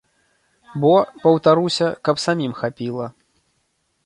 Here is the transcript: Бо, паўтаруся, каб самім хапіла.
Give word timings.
Бо, 0.85 0.93
паўтаруся, 1.25 1.87
каб 2.09 2.15
самім 2.25 2.57
хапіла. 2.63 3.07